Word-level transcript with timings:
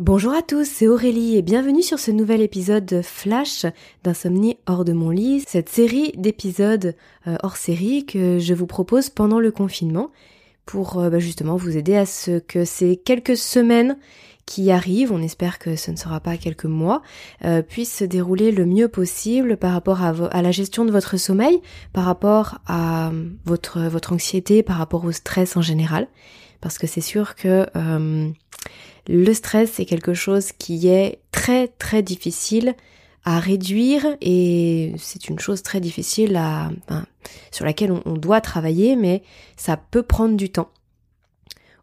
Bonjour 0.00 0.32
à 0.32 0.40
tous, 0.40 0.64
c'est 0.64 0.88
Aurélie 0.88 1.36
et 1.36 1.42
bienvenue 1.42 1.82
sur 1.82 1.98
ce 1.98 2.10
nouvel 2.10 2.40
épisode 2.40 3.02
Flash 3.04 3.66
d'Insomnie 4.02 4.56
hors 4.66 4.86
de 4.86 4.94
mon 4.94 5.10
lit, 5.10 5.44
cette 5.46 5.68
série 5.68 6.12
d'épisodes 6.16 6.96
euh, 7.26 7.36
hors 7.42 7.58
série 7.58 8.06
que 8.06 8.38
je 8.38 8.54
vous 8.54 8.66
propose 8.66 9.10
pendant 9.10 9.38
le 9.38 9.50
confinement 9.50 10.10
pour 10.64 10.98
euh, 10.98 11.10
bah, 11.10 11.18
justement 11.18 11.56
vous 11.56 11.76
aider 11.76 11.96
à 11.96 12.06
ce 12.06 12.38
que 12.38 12.64
ces 12.64 12.96
quelques 12.96 13.36
semaines 13.36 13.98
qui 14.46 14.70
arrivent, 14.70 15.12
on 15.12 15.20
espère 15.20 15.58
que 15.58 15.76
ce 15.76 15.90
ne 15.90 15.96
sera 15.96 16.18
pas 16.18 16.38
quelques 16.38 16.64
mois, 16.64 17.02
euh, 17.44 17.60
puissent 17.60 17.98
se 17.98 18.04
dérouler 18.04 18.52
le 18.52 18.64
mieux 18.64 18.88
possible 18.88 19.58
par 19.58 19.74
rapport 19.74 20.00
à, 20.00 20.40
la 20.40 20.50
gestion 20.50 20.86
de 20.86 20.92
votre 20.92 21.18
sommeil, 21.18 21.60
par 21.92 22.04
rapport 22.04 22.60
à 22.66 23.12
votre 23.44 24.14
anxiété, 24.14 24.62
par 24.62 24.78
rapport 24.78 25.04
au 25.04 25.12
stress 25.12 25.58
en 25.58 25.62
général. 25.62 26.08
Parce 26.62 26.78
que 26.78 26.86
c'est 26.86 27.02
sûr 27.02 27.34
que 27.34 27.66
le 29.10 29.34
stress, 29.34 29.72
c'est 29.72 29.84
quelque 29.84 30.14
chose 30.14 30.52
qui 30.52 30.86
est 30.88 31.20
très 31.32 31.66
très 31.66 32.02
difficile 32.02 32.74
à 33.24 33.40
réduire 33.40 34.06
et 34.20 34.94
c'est 34.98 35.28
une 35.28 35.38
chose 35.38 35.62
très 35.62 35.80
difficile 35.80 36.36
à, 36.36 36.70
sur 37.50 37.64
laquelle 37.64 37.92
on, 38.04 38.12
doit 38.12 38.40
travailler, 38.40 38.96
mais 38.96 39.22
ça 39.56 39.76
peut 39.76 40.04
prendre 40.04 40.36
du 40.36 40.50
temps. 40.50 40.70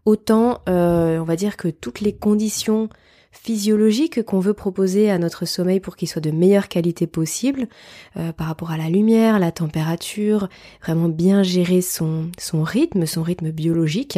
Autant, 0.06 0.62
euh, 0.70 1.20
on 1.20 1.26
va 1.26 1.36
dire 1.36 1.58
que 1.58 1.68
toutes 1.68 2.00
les 2.00 2.14
conditions 2.14 2.88
physiologiques 3.32 4.24
qu'on 4.24 4.40
veut 4.40 4.54
proposer 4.54 5.12
à 5.12 5.20
notre 5.20 5.46
sommeil 5.46 5.82
pour 5.82 5.98
qu'il 5.98 6.08
soit 6.08 6.22
de 6.22 6.32
meilleure 6.32 6.70
qualité 6.70 7.08
possible, 7.08 7.68
euh, 8.16 8.32
par 8.32 8.48
rapport 8.48 8.72
à 8.72 8.78
la 8.78 8.90
lumière, 8.90 9.38
la 9.38 9.52
température, 9.52 10.48
vraiment 10.82 11.10
bien 11.10 11.44
gérer 11.44 11.82
son 11.82 12.32
rythme, 12.54 13.06
son 13.06 13.22
rythme 13.22 13.52
biologique, 13.52 14.18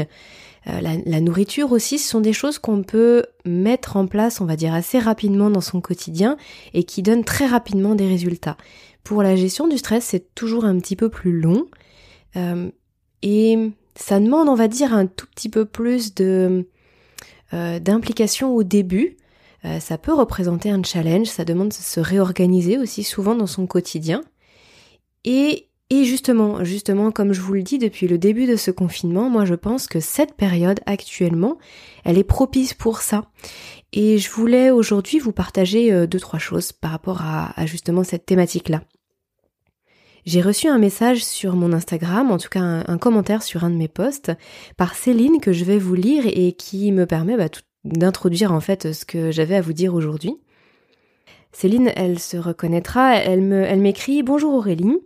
euh, 0.68 0.82
la, 0.82 1.22
nourriture 1.22 1.72
aussi, 1.72 1.98
ce 1.98 2.10
sont 2.10 2.22
des 2.22 2.34
choses 2.34 2.60
qu'on 2.60 2.84
peut 2.84 3.24
mettre 3.46 3.96
en 3.96 4.08
place, 4.08 4.42
on 4.42 4.46
va 4.46 4.56
dire, 4.56 4.74
assez 4.74 5.00
rapidement 5.00 5.50
dans 5.50 5.62
son 5.62 5.82
quotidien 5.82 6.38
et 6.74 6.84
qui 6.84 7.02
donnent 7.02 7.24
très 7.24 7.46
rapidement 7.46 7.96
des 7.96 8.08
résultats. 8.08 8.58
Pour 9.04 9.24
la 9.24 9.36
gestion 9.36 9.68
du 9.68 9.78
stress, 9.78 10.04
c'est 10.04 10.36
toujours 10.36 10.66
un 10.66 10.78
petit 10.80 10.96
peu 10.96 11.10
plus 11.10 11.40
long 11.40 11.68
euh, 12.36 12.70
et 13.22 13.72
ça 13.96 14.20
demande, 14.20 14.50
on 14.50 14.56
va 14.56 14.68
dire, 14.68 14.94
un 14.94 15.08
tout 15.08 15.28
petit 15.28 15.50
peu 15.50 15.66
plus 15.66 16.14
de 16.14 16.68
euh, 17.54 17.80
d'implication 17.80 18.54
au 18.54 18.64
début. 18.64 19.18
ça 19.80 19.98
peut 19.98 20.14
représenter 20.14 20.70
un 20.70 20.84
challenge, 20.84 21.28
ça 21.28 21.44
demande 21.44 21.70
de 21.70 21.74
se 21.74 22.00
réorganiser 22.00 22.78
aussi 22.78 23.04
souvent 23.04 23.36
dans 23.36 23.48
son 23.48 23.66
quotidien. 23.66 24.22
Et 25.26 25.69
et 25.92 26.04
justement, 26.04 26.64
justement, 26.64 27.12
comme 27.12 27.34
je 27.34 27.42
vous 27.42 27.54
le 27.54 27.64
dis 27.64 27.80
depuis 27.80 28.08
le 28.08 28.20
début 28.20 28.46
de 28.46 28.56
ce 28.56 28.70
confinement, 28.70 29.30
moi 29.30 29.46
je 29.46 29.56
pense 29.56 29.88
que 29.88 30.00
cette 30.00 30.36
période 30.36 30.80
actuellement, 30.86 31.58
elle 32.04 32.20
est 32.20 32.24
propice 32.24 32.76
pour 32.76 33.00
ça. 33.02 33.26
Et 33.92 34.20
je 34.20 34.30
voulais 34.30 34.70
aujourd'hui 34.70 35.18
vous 35.18 35.32
partager 35.32 35.92
euh, 35.92 36.06
deux, 36.06 36.20
trois 36.20 36.38
choses 36.38 36.72
par 36.72 36.92
rapport 36.92 37.24
à, 37.24 37.66
justement 37.66 38.04
cette 38.04 38.28
thématique-là. 38.28 38.84
J'ai 40.26 40.42
reçu 40.42 40.68
un 40.68 40.78
message 40.78 41.24
sur 41.24 41.56
mon 41.56 41.74
Instagram, 41.74 42.30
en 42.30 42.38
tout 42.38 42.50
cas 42.50 42.62
un, 42.62 42.98
commentaire 43.00 43.42
sur 43.42 43.64
un 43.64 43.72
de 43.72 43.76
mes 43.76 43.88
posts, 43.88 44.32
par 44.78 44.94
Céline 44.94 45.40
que 45.40 45.54
je 45.54 45.66
vais 45.66 45.80
vous 45.80 45.96
lire 45.96 46.24
et 46.28 46.54
qui 46.54 46.92
me 46.92 47.08
permet 47.08 47.36
bah, 47.36 47.48
d'introduire 47.84 48.52
en 48.52 48.60
fait 48.60 48.94
ce 48.94 49.06
que 49.06 49.32
j'avais 49.32 49.56
à 49.56 49.62
vous 49.62 49.74
dire 49.74 49.96
aujourd'hui. 49.96 50.36
Céline, 51.52 51.92
elle 51.96 52.20
se 52.20 52.38
reconnaîtra, 52.38 53.16
elle 53.16 53.42
me, 53.42 53.64
elle 53.64 53.80
m'écrit 53.80 54.22
Bonjour 54.22 54.54
Aurélie, 54.54 55.00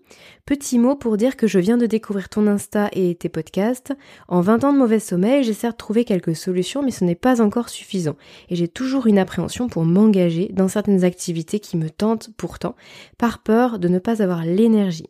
petit 0.45 0.77
mot 0.77 0.95
pour 0.95 1.15
dire 1.15 1.37
que 1.37 1.47
je 1.47 1.57
viens 1.57 1.77
de 1.77 1.85
découvrir 1.85 2.27
ton 2.27 2.47
Insta 2.47 2.89
et 2.91 3.15
tes 3.15 3.29
podcasts. 3.29 3.93
En 4.27 4.41
20 4.41 4.65
ans 4.65 4.73
de 4.73 4.77
mauvais 4.77 4.99
sommeil, 4.99 5.43
j'essaie 5.43 5.71
de 5.71 5.75
trouver 5.75 6.03
quelques 6.03 6.35
solutions, 6.35 6.83
mais 6.83 6.91
ce 6.91 7.05
n'est 7.05 7.15
pas 7.15 7.41
encore 7.41 7.69
suffisant. 7.69 8.17
Et 8.49 8.55
j'ai 8.55 8.67
toujours 8.67 9.07
une 9.07 9.19
appréhension 9.19 9.69
pour 9.69 9.85
m'engager 9.85 10.49
dans 10.51 10.67
certaines 10.67 11.05
activités 11.05 11.61
qui 11.61 11.77
me 11.77 11.89
tentent 11.89 12.29
pourtant, 12.35 12.75
par 13.17 13.41
peur 13.41 13.79
de 13.79 13.87
ne 13.87 13.99
pas 13.99 14.21
avoir 14.21 14.43
l'énergie. 14.43 15.09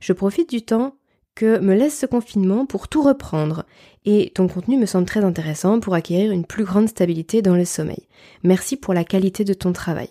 Je 0.00 0.12
profite 0.12 0.50
du 0.50 0.62
temps 0.62 0.96
que 1.36 1.60
me 1.60 1.74
laisse 1.74 1.98
ce 1.98 2.06
confinement 2.06 2.66
pour 2.66 2.88
tout 2.88 3.02
reprendre. 3.02 3.64
Et 4.04 4.32
ton 4.34 4.48
contenu 4.48 4.76
me 4.76 4.86
semble 4.86 5.06
très 5.06 5.24
intéressant 5.24 5.78
pour 5.78 5.94
acquérir 5.94 6.32
une 6.32 6.44
plus 6.44 6.64
grande 6.64 6.88
stabilité 6.88 7.40
dans 7.40 7.54
le 7.54 7.64
sommeil. 7.64 8.08
Merci 8.42 8.76
pour 8.76 8.94
la 8.94 9.04
qualité 9.04 9.44
de 9.44 9.54
ton 9.54 9.72
travail. 9.72 10.10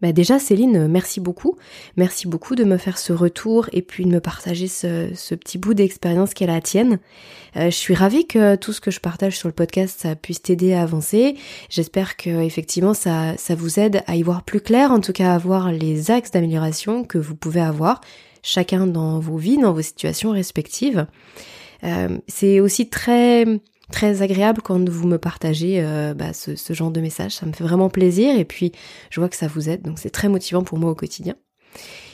Bah 0.00 0.12
déjà 0.12 0.38
Céline, 0.38 0.86
merci 0.86 1.18
beaucoup. 1.18 1.56
Merci 1.96 2.28
beaucoup 2.28 2.54
de 2.54 2.62
me 2.62 2.76
faire 2.76 2.98
ce 2.98 3.12
retour 3.12 3.68
et 3.72 3.82
puis 3.82 4.04
de 4.04 4.10
me 4.10 4.20
partager 4.20 4.68
ce, 4.68 5.34
petit 5.34 5.58
bout 5.58 5.74
d'expérience 5.74 6.34
qu'elle 6.34 6.50
a 6.50 6.54
la 6.54 6.60
tienne. 6.60 7.00
Euh, 7.56 7.64
je 7.64 7.76
suis 7.76 7.94
ravie 7.94 8.24
que 8.24 8.54
tout 8.54 8.72
ce 8.72 8.80
que 8.80 8.92
je 8.92 9.00
partage 9.00 9.36
sur 9.36 9.48
le 9.48 9.54
podcast 9.54 9.98
ça 10.00 10.14
puisse 10.14 10.40
t'aider 10.40 10.72
à 10.72 10.82
avancer. 10.82 11.36
J'espère 11.68 12.16
que 12.16 12.30
effectivement 12.42 12.94
ça, 12.94 13.36
ça 13.36 13.56
vous 13.56 13.80
aide 13.80 14.02
à 14.06 14.14
y 14.14 14.22
voir 14.22 14.44
plus 14.44 14.60
clair, 14.60 14.92
en 14.92 15.00
tout 15.00 15.12
cas 15.12 15.34
à 15.34 15.38
voir 15.38 15.72
les 15.72 16.12
axes 16.12 16.30
d'amélioration 16.30 17.02
que 17.02 17.18
vous 17.18 17.34
pouvez 17.34 17.60
avoir, 17.60 18.00
chacun 18.44 18.86
dans 18.86 19.18
vos 19.18 19.36
vies, 19.36 19.58
dans 19.58 19.72
vos 19.72 19.82
situations 19.82 20.30
respectives. 20.30 21.06
Euh, 21.82 22.18
c'est 22.28 22.60
aussi 22.60 22.88
très 22.88 23.46
très 23.90 24.22
agréable 24.22 24.60
quand 24.62 24.88
vous 24.88 25.06
me 25.06 25.18
partagez 25.18 25.82
euh, 25.82 26.14
bah, 26.14 26.32
ce, 26.32 26.56
ce, 26.56 26.72
genre 26.72 26.90
de 26.90 27.00
message. 27.00 27.32
Ça 27.32 27.46
me 27.46 27.52
fait 27.52 27.64
vraiment 27.64 27.88
plaisir 27.88 28.38
et 28.38 28.44
puis 28.44 28.72
je 29.10 29.20
vois 29.20 29.28
que 29.28 29.36
ça 29.36 29.46
vous 29.46 29.68
aide, 29.68 29.82
donc 29.82 29.98
c'est 29.98 30.10
très 30.10 30.28
motivant 30.28 30.62
pour 30.62 30.78
moi 30.78 30.90
au 30.90 30.94
quotidien. 30.94 31.34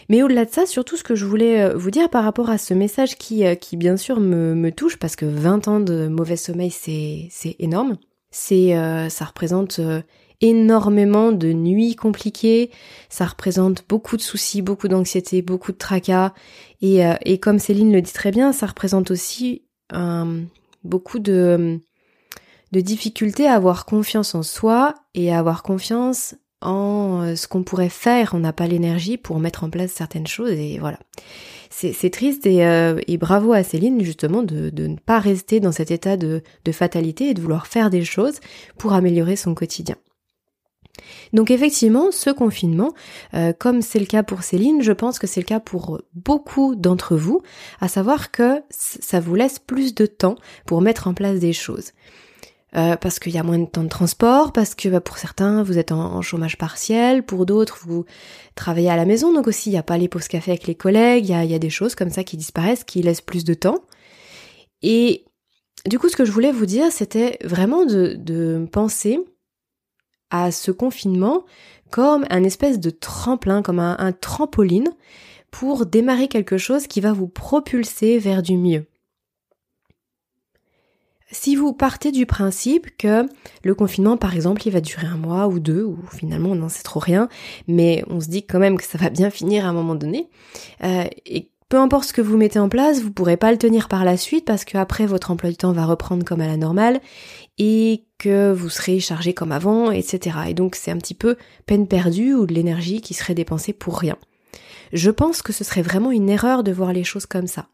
Mais 0.09 0.23
au-delà 0.23 0.45
de 0.45 0.51
ça, 0.51 0.67
surtout 0.67 0.97
ce 0.97 1.03
que 1.03 1.15
je 1.15 1.25
voulais 1.25 1.63
euh, 1.63 1.77
vous 1.77 1.91
dire 1.91 2.11
par 2.11 2.25
rapport 2.25 2.51
à 2.51 2.59
ce 2.59 2.75
message 2.75 3.17
qui, 3.17 3.47
euh, 3.47 3.55
qui 3.55 3.77
bien 3.77 3.97
sûr 3.97 4.21
me, 4.21 4.55
me 4.55 4.71
touche, 4.71 4.99
parce 4.99 5.17
que 5.17 5.25
20 5.25 5.69
ans 5.69 5.81
de 5.81 6.09
mauvais 6.09 6.37
sommeil, 6.37 6.71
c'est, 6.71 7.57
énorme. 7.59 7.97
C'est, 8.31 8.75
ça 9.11 9.25
représente 9.25 9.81
énormément 10.41 11.31
de 11.31 11.53
nuits 11.53 11.95
compliquées, 11.95 12.73
ça 13.09 13.27
représente 13.27 13.85
beaucoup 13.89 14.17
de 14.17 14.23
soucis, 14.23 14.61
beaucoup 14.61 14.89
d'anxiété, 14.89 15.41
beaucoup 15.41 15.71
de 15.71 15.79
tracas, 15.79 16.33
et, 16.83 17.03
et 17.25 17.39
comme 17.39 17.61
Céline 17.61 17.93
le 17.93 18.03
dit 18.03 18.13
très 18.13 18.33
bien, 18.33 18.53
ça 18.53 18.67
représente 18.67 19.13
aussi 19.13 19.63
un, 19.93 20.41
beaucoup 20.85 21.19
de, 21.19 21.81
de 22.73 22.81
difficultés 22.81 23.47
à 23.47 23.55
avoir 23.55 23.87
confiance 23.87 24.35
en 24.35 24.43
soi 24.43 24.95
et 25.15 25.33
à 25.33 25.39
avoir 25.39 25.63
confiance 25.63 26.35
en 26.61 27.23
euh, 27.23 27.37
ce 27.37 27.47
qu'on 27.47 27.63
pourrait 27.63 27.89
faire. 27.89 28.35
On 28.35 28.41
n'a 28.41 28.53
pas 28.53 28.67
l'énergie 28.67 29.17
pour 29.17 29.39
mettre 29.39 29.65
en 29.65 29.71
place 29.71 29.93
certaines 29.93 30.27
choses 30.27 30.53
et 30.53 30.79
voilà. 30.79 30.99
C'est 31.71 32.11
triste 32.11 32.47
et, 32.47 32.65
euh, 32.65 33.01
et, 33.09 33.19
bravo 33.19 33.53
à 33.53 33.65
Céline 33.65 34.01
justement 34.01 34.45
de, 34.45 34.71
de, 34.71 34.87
ne 34.87 34.97
pas 34.97 35.19
rester 35.19 35.59
dans 35.59 35.73
cet 35.73 35.91
état 35.91 36.17
de, 36.17 36.41
de 36.65 36.73
fatalité 36.73 37.31
et 37.31 37.35
de 37.35 37.41
vouloir 37.41 37.67
faire 37.67 37.91
des 37.91 38.05
choses 38.05 38.39
pour 38.79 38.93
améliorer 38.93 39.35
son 39.35 39.55
quotidien. 39.55 39.97
Donc 41.33 41.51
effectivement, 41.51 42.11
ce 42.11 42.31
confinement, 42.31 42.93
euh, 43.35 43.53
comme 43.53 43.83
c'est 43.83 43.99
le 43.99 44.07
cas 44.07 44.23
pour 44.23 44.43
Céline, 44.43 44.83
je 44.83 44.93
pense 44.93 45.19
que 45.19 45.27
c'est 45.27 45.41
le 45.41 45.47
cas 45.47 45.61
pour 45.61 46.01
beaucoup 46.15 46.75
d'entre 46.75 47.17
vous, 47.17 47.43
à 47.81 47.89
savoir 47.89 48.31
que 48.31 48.63
ça 48.71 49.21
vous 49.21 49.35
laisse 49.35 49.59
plus 49.59 49.95
de 49.95 50.07
temps 50.07 50.37
pour 50.67 50.81
mettre 50.81 51.09
en 51.09 51.15
place 51.15 51.39
des 51.41 51.53
choses. 51.53 51.93
Euh, 52.77 52.97
parce 52.97 53.21
qu'il 53.21 53.33
y 53.33 53.39
a 53.39 53.45
moins 53.45 53.59
de 53.59 53.67
temps 53.67 53.85
de 53.85 53.89
transport, 53.89 54.53
parce 54.53 54.75
que 54.75 54.89
bah, 54.89 55.01
pour 55.01 55.19
certains 55.19 55.63
vous 55.63 55.79
êtes 55.79 55.93
en, 55.93 56.23
chômage 56.23 56.59
partiel, 56.59 57.23
pour 57.25 57.47
d'autres 57.47 57.79
vous 57.87 58.05
travaillez 58.57 58.91
à 58.91 58.97
la 58.97 59.05
maison, 59.05 59.33
donc 59.33 59.47
aussi 59.47 59.71
il 59.71 59.75
n'y 59.75 59.79
a 59.79 59.85
pas 59.85 59.97
les 59.97 60.09
pauses 60.09 60.27
café 60.27 60.51
avec 60.51 60.67
les 60.67 60.75
collègues, 60.75 61.29
il 61.29 61.51
y 61.51 61.55
a, 61.55 61.59
des 61.61 61.71
choses 61.71 61.95
comme 61.95 62.11
ça 62.11 62.25
qui 62.25 62.37
disparaissent, 62.37 62.83
qui 62.83 63.01
laissent 63.01 63.21
plus 63.21 63.45
de 63.45 63.55
temps. 63.55 63.79
Et 64.83 65.25
du 65.87 66.01
coup 66.01 66.09
ce 66.09 66.17
que 66.17 66.25
je 66.25 66.33
voulais 66.33 66.51
vous 66.51 66.67
dire 66.67 66.91
c'était 66.91 67.39
vraiment 67.45 67.85
de 67.85 68.69
penser 68.73 69.21
à 70.35 70.51
ce 70.51 70.73
confinement 70.73 71.45
comme 71.91 72.27
un 72.29 72.43
espèce 72.43 72.81
de 72.81 72.91
tremplin, 72.91 73.63
comme 73.63 73.79
un, 73.79 74.13
trampoline 74.13 74.89
pour 75.53 75.87
démarrer 75.87 76.27
quelque 76.27 76.59
chose 76.59 76.89
qui 76.89 77.01
va 77.01 77.13
vous 77.13 77.29
propulser 77.29 78.19
vers 78.19 78.43
du 78.43 78.57
mieux. 78.57 78.87
Si 81.31 81.55
vous 81.55 81.73
partez 81.73 82.11
du 82.11 82.27
principe 82.27 82.97
que 82.97 83.29
le 83.63 83.75
confinement, 83.77 84.17
par 84.17 84.35
exemple, 84.35 84.67
il 84.67 84.73
va 84.73 84.81
durer 84.81 85.07
un 85.07 85.17
mois 85.17 85.47
ou 85.47 85.61
deux, 85.61 85.85
ou 85.85 85.99
finalement 86.11 86.51
on 86.51 86.57
n'en 86.57 86.69
sait 86.69 86.83
trop 86.83 87.01
rien, 87.01 87.29
mais 87.69 88.05
on 88.09 88.21
se 88.21 88.29
dit 88.29 88.45
quand 88.45 88.59
même 88.59 88.77
que 88.77 88.85
ça 88.85 88.99
va 88.99 89.11
bien 89.11 89.31
finir 89.31 89.65
à 89.65 89.69
un 89.69 89.73
moment 89.73 89.95
donné, 89.95 90.29
euh, 90.83 91.05
et 91.27 91.49
peu 91.69 91.79
importe 91.79 92.09
ce 92.09 92.13
que 92.13 92.21
vous 92.21 92.37
mettez 92.37 92.59
en 92.59 92.69
place, 92.69 93.01
vous 93.01 93.11
pourrez 93.11 93.37
pas 93.37 93.51
le 93.51 93.59
tenir 93.59 93.89
par 93.89 94.05
la 94.05 94.17
suite 94.17 94.45
parce 94.45 94.65
qu'après 94.65 95.07
votre 95.07 95.31
emploi 95.31 95.51
du 95.51 95.57
temps 95.57 95.73
va 95.73 95.87
reprendre 95.87 96.25
comme 96.25 96.41
à 96.41 96.47
la 96.47 96.57
normale 96.57 97.01
et 97.59 98.05
que 98.19 98.53
vous 98.53 98.69
serez 98.69 99.01
chargé 99.01 99.35
comme 99.35 99.53
avant, 99.53 99.91
etc. 99.91 100.39
Et 100.49 100.55
donc 100.55 100.75
c'est 100.75 100.91
un 100.91 100.99
petit 100.99 101.15
peu 101.15 101.37
peine 101.67 101.87
perdue 101.87 102.35
ou 102.35 102.47
de 102.47 102.55
l'énergie 102.55 103.01
qui 103.01 103.15
serait 103.15 103.35
dépensée 103.35 103.73
pour 103.73 103.99
rien. 103.99 104.17
Je 104.93 105.11
pense 105.11 105.43
que 105.43 105.53
ce 105.53 105.65
serait 105.65 105.83
vraiment 105.83 106.11
une 106.11 106.29
erreur 106.29 106.63
de 106.63 106.73
voir 106.73 106.93
les 106.93 107.05
choses 107.05 107.27
comme 107.27 107.47
ça. 107.47 107.69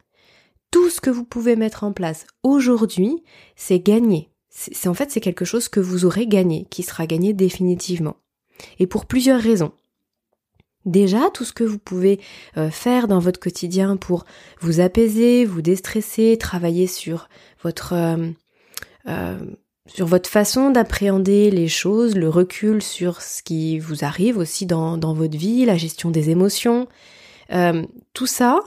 Tout 0.71 0.89
ce 0.89 1.01
que 1.01 1.11
vous 1.11 1.25
pouvez 1.25 1.57
mettre 1.57 1.85
en 1.85 1.93
place 1.93 2.27
aujourd'hui, 2.43 3.23
c'est 3.57 3.81
gagné. 3.81 4.31
C'est 4.49 4.89
en 4.89 4.95
fait 4.95 5.11
c'est 5.11 5.21
quelque 5.21 5.45
chose 5.45 5.69
que 5.69 5.81
vous 5.81 6.05
aurez 6.05 6.27
gagné, 6.27 6.67
qui 6.71 6.83
sera 6.83 7.07
gagné 7.07 7.33
définitivement. 7.33 8.17
Et 8.79 8.87
pour 8.87 9.07
plusieurs 9.07 9.41
raisons. 9.41 9.73
Déjà, 10.87 11.29
tout 11.35 11.45
ce 11.45 11.53
que 11.53 11.65
vous 11.65 11.79
pouvez 11.79 12.21
euh, 12.57 12.71
faire 12.71 13.07
dans 13.07 13.19
votre 13.19 13.39
quotidien 13.39 13.97
pour 13.97 14.25
vous 14.61 14.81
apaiser, 14.81 15.45
vous 15.45 15.61
déstresser, 15.61 16.39
travailler 16.39 16.87
sur 16.87 17.29
votre 17.63 17.93
euh, 17.93 18.31
euh, 19.07 19.39
sur 19.93 20.07
votre 20.07 20.31
façon 20.31 20.71
d'appréhender 20.71 21.51
les 21.51 21.69
choses, 21.69 22.17
le 22.17 22.29
recul 22.29 22.81
sur 22.81 23.21
ce 23.23 23.43
qui 23.43 23.79
vous 23.79 24.05
arrive 24.05 24.39
aussi 24.39 24.65
dans, 24.65 24.97
dans 24.97 25.15
votre 25.15 25.37
vie, 25.37 25.65
la 25.65 25.77
gestion 25.77 26.11
des 26.11 26.31
émotions, 26.31 26.87
euh, 27.53 27.85
tout 28.15 28.27
ça, 28.27 28.61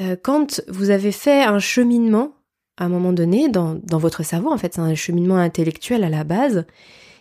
euh, 0.00 0.16
quand 0.20 0.62
vous 0.68 0.90
avez 0.90 1.12
fait 1.12 1.42
un 1.42 1.58
cheminement 1.58 2.32
à 2.78 2.86
un 2.86 2.88
moment 2.88 3.12
donné 3.12 3.48
dans, 3.48 3.74
dans 3.74 3.98
votre 3.98 4.22
cerveau, 4.22 4.50
en 4.50 4.56
fait 4.56 4.74
c'est 4.74 4.80
un 4.80 4.94
cheminement 4.94 5.36
intellectuel 5.36 6.02
à 6.02 6.08
la 6.08 6.24
base, 6.24 6.64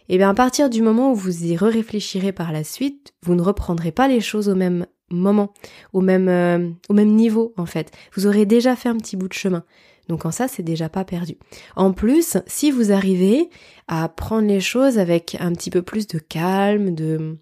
et 0.07 0.15
eh 0.15 0.17
bien 0.17 0.29
à 0.29 0.33
partir 0.33 0.69
du 0.69 0.81
moment 0.81 1.11
où 1.11 1.15
vous 1.15 1.45
y 1.45 1.57
réfléchirez 1.57 2.31
par 2.31 2.51
la 2.53 2.63
suite, 2.63 3.13
vous 3.23 3.35
ne 3.35 3.41
reprendrez 3.41 3.91
pas 3.91 4.07
les 4.07 4.21
choses 4.21 4.47
au 4.47 4.55
même 4.55 4.85
moment, 5.09 5.51
au 5.91 6.01
même, 6.01 6.29
euh, 6.29 6.69
au 6.87 6.93
même 6.93 7.13
niveau 7.13 7.53
en 7.57 7.65
fait. 7.65 7.91
Vous 8.13 8.25
aurez 8.27 8.45
déjà 8.45 8.75
fait 8.75 8.89
un 8.89 8.97
petit 8.97 9.17
bout 9.17 9.27
de 9.27 9.33
chemin. 9.33 9.63
Donc 10.07 10.25
en 10.25 10.31
ça, 10.31 10.47
c'est 10.47 10.63
déjà 10.63 10.89
pas 10.89 11.05
perdu. 11.05 11.37
En 11.75 11.93
plus, 11.93 12.37
si 12.47 12.71
vous 12.71 12.91
arrivez 12.91 13.49
à 13.87 14.07
prendre 14.09 14.47
les 14.47 14.59
choses 14.59 14.99
avec 14.99 15.35
un 15.39 15.51
petit 15.53 15.71
peu 15.71 15.81
plus 15.81 16.07
de 16.07 16.19
calme, 16.19 16.93
de, 16.93 17.37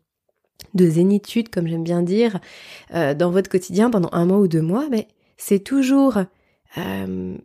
de 0.74 0.89
zénitude, 0.89 1.50
comme 1.50 1.68
j'aime 1.68 1.83
bien 1.83 2.01
dire, 2.01 2.39
euh, 2.94 3.13
dans 3.13 3.31
votre 3.31 3.50
quotidien 3.50 3.89
pendant 3.89 4.10
un 4.12 4.25
mois 4.25 4.39
ou 4.39 4.48
deux 4.48 4.62
mois, 4.62 4.88
mais 4.89 5.07
c'est 5.38 5.60
toujours, 5.60 6.18
euh, 6.77 7.36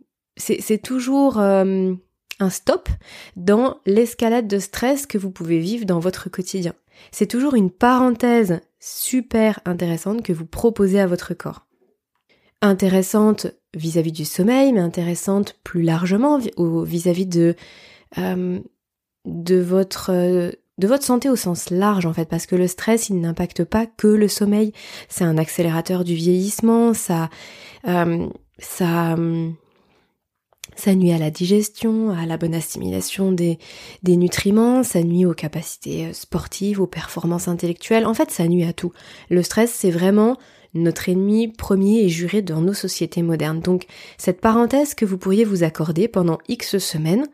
euh, 1.37 1.95
un 2.41 2.49
stop 2.49 2.89
dans 3.35 3.77
l'escalade 3.85 4.47
de 4.47 4.59
stress 4.59 5.05
que 5.05 5.17
vous 5.17 5.31
pouvez 5.31 5.59
vivre 5.59 5.85
dans 5.85 5.99
votre 5.99 6.29
quotidien. 6.29 6.73
C'est 7.11 7.27
toujours 7.27 7.55
une 7.55 7.71
parenthèse 7.71 8.61
super 8.79 9.59
intéressante 9.65 10.23
que 10.23 10.33
vous 10.33 10.45
proposez 10.45 10.99
à 10.99 11.07
votre 11.07 11.33
corps. 11.33 11.65
Intéressante 12.61 13.47
vis-à-vis 13.75 14.11
du 14.11 14.25
sommeil, 14.25 14.73
mais 14.73 14.79
intéressante 14.79 15.55
plus 15.63 15.83
largement 15.83 16.39
vis-à-vis 16.57 17.27
de 17.27 17.55
euh, 18.17 18.59
de 19.25 19.59
votre 19.59 20.11
de 20.79 20.87
votre 20.87 21.03
santé 21.03 21.29
au 21.29 21.35
sens 21.35 21.69
large 21.69 22.05
en 22.05 22.13
fait, 22.13 22.29
parce 22.29 22.45
que 22.45 22.55
le 22.55 22.67
stress 22.67 23.09
il 23.09 23.19
n'impacte 23.19 23.63
pas 23.63 23.85
que 23.85 24.07
le 24.07 24.27
sommeil, 24.27 24.71
c'est 25.09 25.25
un 25.25 25.37
accélérateur 25.37 26.03
du 26.03 26.15
vieillissement, 26.15 26.93
ça 26.93 27.29
euh, 27.87 28.27
ça 28.57 29.15
ça 30.75 30.95
nuit 30.95 31.11
à 31.11 31.17
la 31.17 31.29
digestion, 31.29 32.11
à 32.11 32.25
la 32.25 32.37
bonne 32.37 32.55
assimilation 32.55 33.33
des, 33.33 33.59
des 34.03 34.15
nutriments, 34.15 34.83
ça 34.83 35.03
nuit 35.03 35.25
aux 35.25 35.33
capacités 35.33 36.05
euh, 36.05 36.13
sportives, 36.13 36.79
aux 36.79 36.87
performances 36.87 37.49
intellectuelles, 37.49 38.05
en 38.05 38.13
fait 38.13 38.31
ça 38.31 38.47
nuit 38.47 38.63
à 38.63 38.73
tout. 38.73 38.93
Le 39.29 39.43
stress 39.43 39.71
c'est 39.71 39.91
vraiment 39.91 40.37
notre 40.73 41.09
ennemi 41.09 41.47
premier 41.47 42.01
et 42.01 42.09
juré 42.09 42.41
dans 42.41 42.61
nos 42.61 42.73
sociétés 42.73 43.21
modernes. 43.21 43.59
Donc 43.59 43.85
cette 44.17 44.41
parenthèse 44.41 44.93
que 44.93 45.05
vous 45.05 45.17
pourriez 45.17 45.45
vous 45.45 45.63
accorder 45.63 46.07
pendant 46.07 46.37
X 46.47 46.77
semaines, 46.77 47.25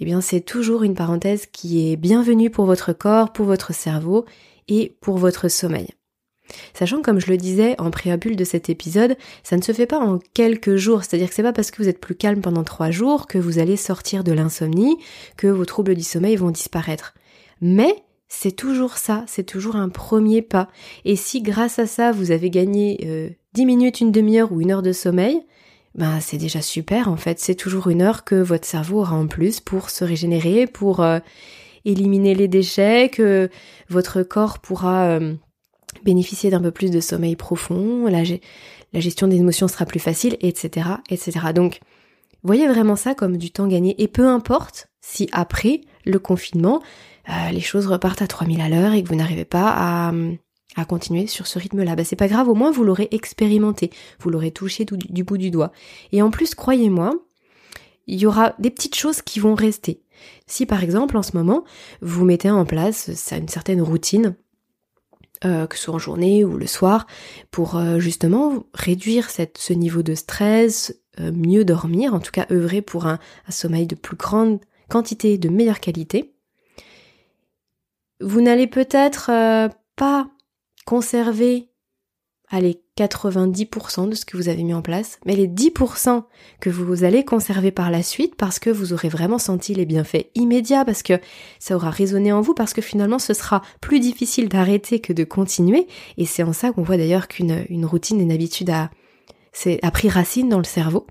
eh 0.00 0.04
bien 0.04 0.20
c'est 0.20 0.40
toujours 0.40 0.82
une 0.82 0.94
parenthèse 0.94 1.46
qui 1.46 1.90
est 1.90 1.96
bienvenue 1.96 2.50
pour 2.50 2.66
votre 2.66 2.92
corps, 2.92 3.32
pour 3.32 3.46
votre 3.46 3.72
cerveau 3.74 4.24
et 4.68 4.96
pour 5.00 5.18
votre 5.18 5.48
sommeil. 5.48 5.88
Sachant 6.74 7.02
comme 7.02 7.20
je 7.20 7.30
le 7.30 7.36
disais 7.36 7.76
en 7.78 7.90
préambule 7.90 8.36
de 8.36 8.44
cet 8.44 8.70
épisode, 8.70 9.16
ça 9.44 9.56
ne 9.56 9.62
se 9.62 9.72
fait 9.72 9.86
pas 9.86 10.00
en 10.00 10.18
quelques 10.34 10.76
jours, 10.76 11.04
c'est-à-dire 11.04 11.28
que 11.28 11.34
c'est 11.34 11.42
pas 11.42 11.52
parce 11.52 11.70
que 11.70 11.82
vous 11.82 11.88
êtes 11.88 12.00
plus 12.00 12.16
calme 12.16 12.40
pendant 12.40 12.64
trois 12.64 12.90
jours 12.90 13.26
que 13.26 13.38
vous 13.38 13.58
allez 13.58 13.76
sortir 13.76 14.24
de 14.24 14.32
l'insomnie, 14.32 14.96
que 15.36 15.46
vos 15.46 15.64
troubles 15.64 15.94
du 15.94 16.02
sommeil 16.02 16.36
vont 16.36 16.50
disparaître. 16.50 17.14
Mais 17.60 17.94
c'est 18.32 18.52
toujours 18.52 18.96
ça, 18.96 19.24
c'est 19.26 19.44
toujours 19.44 19.76
un 19.76 19.88
premier 19.88 20.40
pas. 20.40 20.68
Et 21.04 21.16
si 21.16 21.42
grâce 21.42 21.80
à 21.80 21.86
ça 21.86 22.12
vous 22.12 22.30
avez 22.30 22.48
gagné 22.48 23.00
euh, 23.04 23.28
10 23.54 23.66
minutes, 23.66 24.00
une 24.00 24.12
demi-heure 24.12 24.52
ou 24.52 24.60
une 24.60 24.70
heure 24.70 24.82
de 24.82 24.92
sommeil, 24.92 25.42
ben 25.96 26.20
c'est 26.20 26.38
déjà 26.38 26.62
super 26.62 27.08
en 27.08 27.16
fait. 27.16 27.40
C'est 27.40 27.56
toujours 27.56 27.88
une 27.88 28.00
heure 28.00 28.24
que 28.24 28.36
votre 28.36 28.66
cerveau 28.66 29.00
aura 29.00 29.16
en 29.16 29.26
plus 29.26 29.58
pour 29.58 29.90
se 29.90 30.04
régénérer, 30.04 30.68
pour 30.68 31.00
euh, 31.00 31.18
éliminer 31.84 32.36
les 32.36 32.46
déchets, 32.46 33.08
que 33.08 33.50
votre 33.88 34.22
corps 34.22 34.60
pourra 34.60 35.06
euh, 35.08 35.34
bénéficier 36.04 36.50
d'un 36.50 36.62
peu 36.62 36.70
plus 36.70 36.92
de 36.92 37.00
sommeil 37.00 37.34
profond, 37.34 38.06
la, 38.06 38.22
la 38.92 39.00
gestion 39.00 39.26
des 39.26 39.38
émotions 39.38 39.66
sera 39.66 39.86
plus 39.86 39.98
facile, 39.98 40.36
etc., 40.40 40.86
etc. 41.10 41.46
Donc, 41.52 41.80
voyez 42.44 42.68
vraiment 42.68 42.96
ça 42.96 43.16
comme 43.16 43.38
du 43.38 43.50
temps 43.50 43.66
gagné. 43.66 44.00
Et 44.00 44.06
peu 44.06 44.28
importe 44.28 44.88
si 45.00 45.28
après 45.32 45.80
le 46.04 46.20
confinement, 46.20 46.80
euh, 47.28 47.50
les 47.52 47.60
choses 47.60 47.86
repartent 47.86 48.22
à 48.22 48.26
3000 48.26 48.60
à 48.60 48.68
l'heure 48.68 48.92
et 48.92 49.02
que 49.02 49.08
vous 49.08 49.14
n'arrivez 49.14 49.44
pas 49.44 49.72
à, 49.76 50.12
à 50.76 50.84
continuer 50.84 51.26
sur 51.26 51.46
ce 51.46 51.58
rythme-là. 51.58 51.96
Bah, 51.96 52.04
c'est 52.04 52.16
pas 52.16 52.28
grave, 52.28 52.48
au 52.48 52.54
moins 52.54 52.70
vous 52.70 52.84
l'aurez 52.84 53.08
expérimenté, 53.10 53.90
vous 54.20 54.30
l'aurez 54.30 54.50
touché 54.50 54.84
du, 54.84 55.24
bout 55.24 55.38
du 55.38 55.50
doigt. 55.50 55.72
Et 56.12 56.22
en 56.22 56.30
plus, 56.30 56.54
croyez-moi, 56.54 57.14
il 58.06 58.20
y 58.20 58.26
aura 58.26 58.54
des 58.58 58.70
petites 58.70 58.96
choses 58.96 59.22
qui 59.22 59.40
vont 59.40 59.54
rester. 59.54 60.02
Si 60.46 60.66
par 60.66 60.82
exemple 60.82 61.16
en 61.16 61.22
ce 61.22 61.36
moment 61.36 61.64
vous 62.02 62.24
mettez 62.24 62.50
en 62.50 62.66
place 62.66 63.10
une 63.32 63.48
certaine 63.48 63.80
routine, 63.80 64.36
euh, 65.44 65.66
que 65.66 65.76
ce 65.76 65.84
soit 65.84 65.94
en 65.94 65.98
journée 65.98 66.44
ou 66.44 66.58
le 66.58 66.66
soir, 66.66 67.06
pour 67.50 67.76
euh, 67.76 67.98
justement 67.98 68.66
réduire 68.74 69.30
ce 69.30 69.72
niveau 69.72 70.02
de 70.02 70.14
stress, 70.14 70.94
euh, 71.18 71.32
mieux 71.32 71.64
dormir, 71.64 72.12
en 72.12 72.20
tout 72.20 72.32
cas 72.32 72.46
œuvrer 72.50 72.82
pour 72.82 73.06
un, 73.06 73.18
un 73.48 73.50
sommeil 73.50 73.86
de 73.86 73.94
plus 73.94 74.16
grande 74.16 74.60
quantité, 74.90 75.38
de 75.38 75.48
meilleure 75.48 75.80
qualité, 75.80 76.34
vous 78.20 78.40
n'allez 78.40 78.66
peut-être 78.66 79.30
euh, 79.30 79.68
pas 79.96 80.28
conserver 80.86 81.70
allez 82.50 82.82
90% 82.98 84.08
de 84.08 84.14
ce 84.14 84.24
que 84.24 84.36
vous 84.36 84.48
avez 84.48 84.62
mis 84.62 84.74
en 84.74 84.82
place, 84.82 85.18
mais 85.24 85.36
les 85.36 85.46
10% 85.46 86.24
que 86.60 86.68
vous 86.68 87.04
allez 87.04 87.24
conserver 87.24 87.70
par 87.70 87.90
la 87.90 88.02
suite 88.02 88.34
parce 88.34 88.58
que 88.58 88.70
vous 88.70 88.92
aurez 88.92 89.08
vraiment 89.08 89.38
senti 89.38 89.72
les 89.72 89.86
bienfaits 89.86 90.26
immédiats, 90.34 90.84
parce 90.84 91.02
que 91.02 91.20
ça 91.60 91.76
aura 91.76 91.90
résonné 91.90 92.32
en 92.32 92.40
vous, 92.40 92.54
parce 92.54 92.74
que 92.74 92.82
finalement 92.82 93.18
ce 93.18 93.34
sera 93.34 93.62
plus 93.80 94.00
difficile 94.00 94.48
d'arrêter 94.48 95.00
que 95.00 95.12
de 95.12 95.24
continuer, 95.24 95.86
et 96.18 96.26
c'est 96.26 96.42
en 96.42 96.52
ça 96.52 96.72
qu'on 96.72 96.82
voit 96.82 96.96
d'ailleurs 96.96 97.28
qu'une 97.28 97.64
une 97.68 97.86
routine, 97.86 98.20
une 98.20 98.32
habitude 98.32 98.70
a, 98.70 98.90
a 99.82 99.90
pris 99.90 100.08
racine 100.08 100.48
dans 100.48 100.58
le 100.58 100.64
cerveau, 100.64 101.06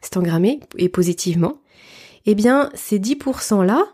c'est 0.00 0.16
engrammé 0.16 0.60
et 0.78 0.88
positivement. 0.88 1.58
Eh 2.24 2.34
bien, 2.34 2.70
ces 2.74 2.98
10% 2.98 3.64
là, 3.64 3.84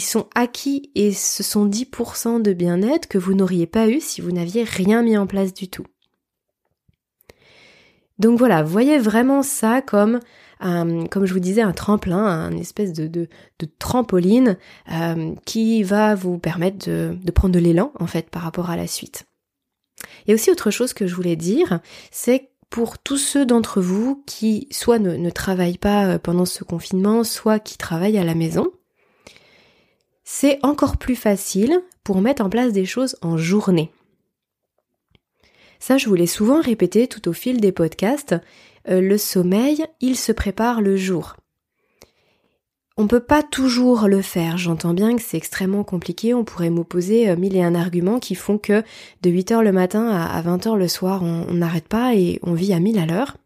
sont 0.00 0.28
acquis 0.34 0.90
et 0.94 1.12
ce 1.12 1.42
sont 1.42 1.66
10% 1.66 2.42
de 2.42 2.52
bien-être 2.52 3.08
que 3.08 3.18
vous 3.18 3.34
n'auriez 3.34 3.66
pas 3.66 3.88
eu 3.88 4.00
si 4.00 4.20
vous 4.20 4.32
n'aviez 4.32 4.64
rien 4.64 5.02
mis 5.02 5.16
en 5.16 5.26
place 5.26 5.54
du 5.54 5.68
tout. 5.68 5.86
Donc 8.18 8.38
voilà, 8.38 8.62
voyez 8.62 8.98
vraiment 8.98 9.42
ça 9.42 9.80
comme, 9.80 10.20
comme 10.60 11.24
je 11.24 11.32
vous 11.32 11.40
disais, 11.40 11.62
un 11.62 11.72
tremplin, 11.72 12.24
un 12.24 12.56
espèce 12.56 12.92
de, 12.92 13.06
de, 13.06 13.28
trampoline 13.78 14.56
euh, 14.92 15.34
qui 15.44 15.82
va 15.84 16.14
vous 16.14 16.38
permettre 16.38 16.88
de, 16.88 17.30
prendre 17.30 17.54
de 17.54 17.60
l'élan 17.60 17.92
en 18.00 18.06
fait 18.06 18.28
par 18.28 18.42
rapport 18.42 18.70
à 18.70 18.76
la 18.76 18.86
suite. 18.86 19.24
A 20.28 20.32
aussi 20.32 20.50
autre 20.50 20.70
chose 20.70 20.92
que 20.92 21.06
je 21.06 21.14
voulais 21.14 21.36
dire, 21.36 21.80
c'est 22.10 22.50
pour 22.70 22.98
tous 22.98 23.16
ceux 23.16 23.46
d'entre 23.46 23.80
vous 23.80 24.22
qui 24.26 24.68
soit 24.70 24.98
ne, 24.98 25.16
ne 25.16 25.30
travaillent 25.30 25.78
pas 25.78 26.06
euh, 26.06 26.18
pendant 26.18 26.44
ce 26.44 26.64
confinement, 26.64 27.24
soit 27.24 27.60
qui 27.60 27.78
travaillent 27.78 28.18
à 28.18 28.24
la 28.24 28.34
maison, 28.34 28.72
c'est 30.30 30.58
encore 30.62 30.98
plus 30.98 31.16
facile 31.16 31.80
pour 32.04 32.20
mettre 32.20 32.44
en 32.44 32.50
place 32.50 32.74
des 32.74 32.84
choses 32.84 33.16
en 33.22 33.38
journée. 33.38 33.90
Ça, 35.78 35.96
je 35.96 36.06
vous 36.06 36.14
l'ai 36.14 36.26
souvent 36.26 36.60
répété 36.60 37.06
tout 37.06 37.30
au 37.30 37.32
fil 37.32 37.62
des 37.62 37.72
podcasts, 37.72 38.36
euh, 38.90 39.00
le 39.00 39.16
sommeil, 39.16 39.86
il 40.02 40.16
se 40.16 40.32
prépare 40.32 40.82
le 40.82 40.98
jour. 40.98 41.36
On 42.98 43.06
peut 43.06 43.24
pas 43.24 43.42
toujours 43.42 44.06
le 44.06 44.20
faire, 44.20 44.58
j'entends 44.58 44.92
bien 44.92 45.16
que 45.16 45.22
c'est 45.22 45.38
extrêmement 45.38 45.82
compliqué, 45.82 46.34
on 46.34 46.44
pourrait 46.44 46.68
m'opposer 46.68 47.30
euh, 47.30 47.36
mille 47.36 47.56
et 47.56 47.62
un 47.62 47.74
arguments 47.74 48.20
qui 48.20 48.34
font 48.34 48.58
que 48.58 48.82
de 49.22 49.30
8h 49.30 49.62
le 49.62 49.72
matin 49.72 50.10
à 50.10 50.42
20h 50.42 50.76
le 50.76 50.88
soir, 50.88 51.22
on 51.22 51.54
n'arrête 51.54 51.88
pas 51.88 52.14
et 52.14 52.38
on 52.42 52.52
vit 52.52 52.74
à 52.74 52.80
1000 52.80 52.98
à 52.98 53.06
l'heure. 53.06 53.38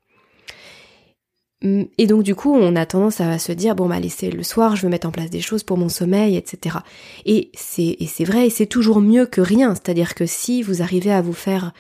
Mm, 1.62 1.85
et 1.97 2.07
donc 2.07 2.23
du 2.23 2.35
coup, 2.35 2.54
on 2.54 2.76
a 2.76 2.87
tendance 2.87 3.21
à 3.21 3.38
se 3.38 3.52
dire 3.52 3.75
bon 3.75 3.88
bah 3.88 4.00
laissez 4.00 4.31
le 4.31 4.42
soir, 4.42 4.76
je 4.76 4.83
veux 4.83 4.88
mettre 4.88 5.09
en 5.09 5.12
place 5.12 5.31
des 5.31 5.40
choses 5.40 5.62
pour 5.62 5.78
mon 5.78 5.88
sommeil, 5.88 6.37
etc. 6.37 6.78
Et 7.25 7.50
c'est 7.54 8.25
vrai, 8.25 8.47
et 8.47 8.50
c'est 8.50 8.66
toujours 8.66 9.00
mieux 9.00 9.26
que 9.26 9.40
rien. 9.40 9.75
C'est-à-dire 9.75 10.14
que 10.14 10.26
si 10.26 10.62
vous 10.62 10.83
arrivez 10.83 11.12
à 11.12 11.23
vous 11.23 11.33
faire 11.33 11.73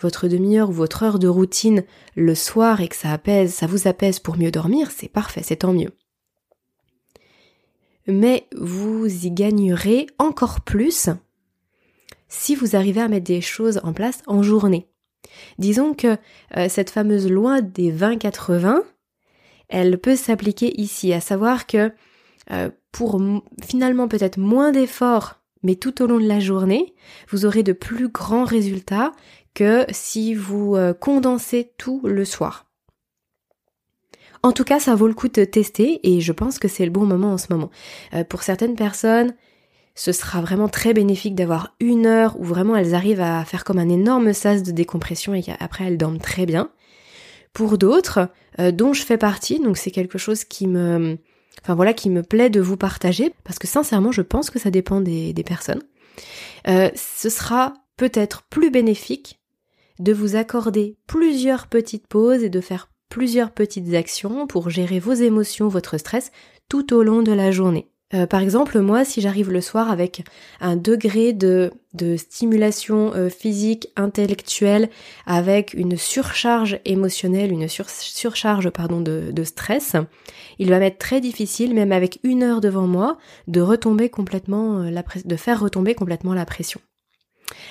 votre 0.00 0.28
demi-heure 0.28 0.70
ou 0.70 0.72
votre 0.72 1.02
heure 1.02 1.18
de 1.18 1.28
routine 1.28 1.84
le 2.14 2.34
soir 2.34 2.80
et 2.80 2.88
que 2.88 2.96
ça 2.96 3.12
apaise, 3.12 3.52
ça 3.52 3.66
vous 3.66 3.88
apaise 3.88 4.18
pour 4.18 4.38
mieux 4.38 4.50
dormir, 4.50 4.90
c'est 4.90 5.08
parfait, 5.08 5.42
c'est 5.44 5.56
tant 5.56 5.72
mieux. 5.72 5.90
Mais 8.06 8.46
vous 8.56 9.06
y 9.06 9.30
gagnerez 9.30 10.06
encore 10.18 10.62
plus 10.62 11.10
si 12.28 12.54
vous 12.54 12.76
arrivez 12.76 13.00
à 13.00 13.08
mettre 13.08 13.26
des 13.26 13.40
choses 13.40 13.80
en 13.82 13.92
place 13.92 14.22
en 14.26 14.42
journée. 14.42 14.86
Disons 15.58 15.94
que 15.94 16.16
euh, 16.56 16.68
cette 16.68 16.90
fameuse 16.90 17.30
loi 17.30 17.60
des 17.60 17.92
20-80, 17.92 18.80
elle 19.70 19.98
peut 19.98 20.16
s'appliquer 20.16 20.78
ici, 20.80 21.12
à 21.12 21.20
savoir 21.20 21.66
que 21.66 21.92
euh, 22.50 22.70
pour 22.92 23.20
finalement 23.62 24.08
peut-être 24.08 24.38
moins 24.38 24.72
d'efforts, 24.72 25.36
mais 25.62 25.76
tout 25.76 26.02
au 26.02 26.06
long 26.06 26.18
de 26.18 26.26
la 26.26 26.40
journée, 26.40 26.94
vous 27.30 27.46
aurez 27.46 27.62
de 27.62 27.72
plus 27.72 28.08
grands 28.08 28.44
résultats 28.44 29.12
que 29.54 29.84
si 29.90 30.34
vous 30.34 30.76
euh, 30.76 30.92
condensez 30.92 31.72
tout 31.78 32.00
le 32.04 32.24
soir. 32.24 32.66
En 34.42 34.52
tout 34.52 34.64
cas, 34.64 34.80
ça 34.80 34.94
vaut 34.94 35.06
le 35.06 35.14
coup 35.14 35.28
de 35.28 35.44
tester 35.44 36.00
et 36.02 36.20
je 36.20 36.32
pense 36.32 36.58
que 36.58 36.68
c'est 36.68 36.84
le 36.84 36.90
bon 36.90 37.04
moment 37.04 37.32
en 37.32 37.38
ce 37.38 37.48
moment. 37.50 37.70
Euh, 38.14 38.24
pour 38.24 38.42
certaines 38.42 38.76
personnes, 38.76 39.34
ce 39.94 40.12
sera 40.12 40.40
vraiment 40.40 40.68
très 40.68 40.94
bénéfique 40.94 41.34
d'avoir 41.34 41.74
une 41.78 42.06
heure 42.06 42.40
où 42.40 42.44
vraiment 42.44 42.74
elles 42.74 42.94
arrivent 42.94 43.20
à 43.20 43.44
faire 43.44 43.64
comme 43.64 43.78
un 43.78 43.88
énorme 43.88 44.32
sas 44.32 44.62
de 44.62 44.72
décompression 44.72 45.34
et 45.34 45.42
qu'après 45.42 45.84
elles 45.84 45.98
dorment 45.98 46.20
très 46.20 46.46
bien. 46.46 46.70
Pour 47.52 47.78
d'autres, 47.78 48.28
euh, 48.58 48.70
dont 48.72 48.92
je 48.92 49.02
fais 49.02 49.18
partie, 49.18 49.60
donc 49.60 49.76
c'est 49.76 49.90
quelque 49.90 50.18
chose 50.18 50.44
qui 50.44 50.66
me, 50.66 51.18
enfin 51.62 51.74
voilà, 51.74 51.92
qui 51.92 52.10
me 52.10 52.22
plaît 52.22 52.50
de 52.50 52.60
vous 52.60 52.76
partager, 52.76 53.32
parce 53.44 53.58
que 53.58 53.66
sincèrement, 53.66 54.12
je 54.12 54.22
pense 54.22 54.50
que 54.50 54.58
ça 54.58 54.70
dépend 54.70 55.00
des, 55.00 55.34
personnes. 55.44 55.82
Euh, 56.68 56.90
ce 56.94 57.28
sera 57.28 57.74
peut-être 57.96 58.42
plus 58.42 58.70
bénéfique 58.70 59.40
de 59.98 60.12
vous 60.12 60.36
accorder 60.36 60.96
plusieurs 61.06 61.66
petites 61.66 62.06
pauses 62.06 62.42
et 62.42 62.48
de 62.48 62.60
faire 62.60 62.90
plusieurs 63.08 63.50
petites 63.50 63.92
actions 63.94 64.46
pour 64.46 64.70
gérer 64.70 64.98
vos 64.98 65.12
émotions, 65.12 65.68
votre 65.68 65.98
stress 65.98 66.30
tout 66.68 66.94
au 66.94 67.02
long 67.02 67.22
de 67.22 67.32
la 67.32 67.50
journée. 67.50 67.89
Euh, 68.12 68.26
par 68.26 68.40
exemple, 68.40 68.80
moi, 68.80 69.04
si 69.04 69.20
j'arrive 69.20 69.50
le 69.50 69.60
soir 69.60 69.90
avec 69.90 70.24
un 70.60 70.76
degré 70.76 71.32
de, 71.32 71.72
de 71.94 72.16
stimulation 72.16 73.12
euh, 73.14 73.28
physique, 73.28 73.88
intellectuelle, 73.96 74.90
avec 75.26 75.74
une 75.74 75.96
surcharge 75.96 76.80
émotionnelle, 76.84 77.52
une 77.52 77.68
surcharge 77.68 78.70
pardon 78.70 79.00
de, 79.00 79.44
stress, 79.44 79.94
il 80.58 80.70
va 80.70 80.80
m'être 80.80 80.98
très 80.98 81.20
difficile, 81.20 81.72
même 81.72 81.92
avec 81.92 82.18
une 82.24 82.42
heure 82.42 82.60
devant 82.60 82.86
moi, 82.86 83.16
de 83.46 83.60
retomber 83.60 84.08
complètement 84.08 84.82
euh, 84.82 85.02
de 85.24 85.36
faire 85.36 85.60
retomber 85.60 85.94
complètement 85.94 86.34
la 86.34 86.46
pression. 86.46 86.80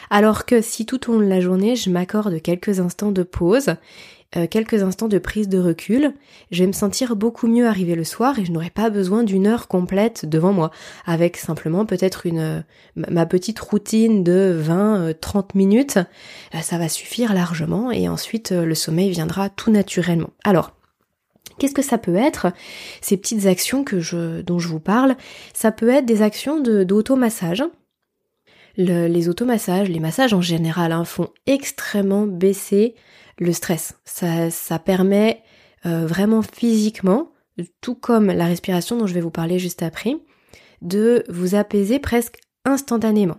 Alors 0.09 0.45
que 0.45 0.61
si 0.61 0.85
tout 0.85 1.09
au 1.09 1.13
long 1.13 1.19
de 1.19 1.25
la 1.25 1.41
journée, 1.41 1.75
je 1.75 1.89
m'accorde 1.89 2.41
quelques 2.41 2.79
instants 2.79 3.11
de 3.11 3.23
pause 3.23 3.75
euh, 4.35 4.45
quelques 4.45 4.83
instants 4.83 5.07
de 5.07 5.17
prise 5.17 5.49
de 5.49 5.57
recul, 5.57 6.13
je 6.51 6.61
vais 6.61 6.67
me 6.67 6.71
sentir 6.71 7.15
beaucoup 7.15 7.47
mieux 7.47 7.67
arriver 7.67 7.95
le 7.95 8.03
soir 8.03 8.37
et 8.37 8.45
je 8.45 8.51
n'aurai 8.51 8.69
pas 8.69 8.91
besoin 8.91 9.23
d'une 9.23 9.47
heure 9.47 9.67
complète 9.67 10.27
devant 10.27 10.53
moi, 10.53 10.69
avec 11.07 11.35
simplement 11.35 11.83
peut-être 11.87 12.27
une 12.27 12.39
euh, 12.39 12.61
ma 12.95 13.25
petite 13.25 13.59
routine 13.59 14.23
de 14.23 14.55
20-30 14.63 14.69
euh, 14.69 15.43
minutes, 15.55 15.99
ça 16.61 16.77
va 16.77 16.89
suffire 16.89 17.33
largement 17.33 17.91
et 17.91 18.07
ensuite 18.07 18.51
le 18.51 18.75
sommeil 18.75 19.09
viendra 19.09 19.49
tout 19.49 19.71
naturellement. 19.71 20.29
Alors, 20.43 20.73
Qu'est-ce 21.57 21.73
que 21.73 21.81
ça 21.81 21.97
peut 21.97 22.15
être? 22.15 22.53
Ces 23.01 23.17
petites 23.17 23.45
actions 23.45 23.83
que 23.83 23.99
je, 23.99 24.41
dont 24.41 24.59
je 24.59 24.69
vous 24.69 24.79
parle, 24.79 25.17
ça 25.53 25.73
peut 25.73 25.89
être 25.89 26.05
des 26.05 26.21
actions 26.21 26.61
d'automassage. 26.61 27.63
Le, 28.77 29.07
les 29.07 29.27
automassages, 29.27 29.89
les 29.89 29.99
massages 29.99 30.33
en 30.33 30.39
général, 30.41 30.93
hein, 30.93 31.03
font 31.03 31.27
extrêmement 31.47 32.27
baisser 32.27 32.95
le 33.39 33.53
stress. 33.53 33.95
Ça, 34.05 34.49
ça 34.49 34.79
permet 34.79 35.41
euh, 35.85 36.05
vraiment 36.05 36.41
physiquement, 36.41 37.31
tout 37.81 37.95
comme 37.95 38.27
la 38.27 38.45
respiration 38.45 38.97
dont 38.97 39.07
je 39.07 39.13
vais 39.13 39.21
vous 39.21 39.31
parler 39.31 39.59
juste 39.59 39.83
après, 39.83 40.17
de 40.81 41.23
vous 41.29 41.55
apaiser 41.55 41.99
presque 41.99 42.39
instantanément. 42.65 43.37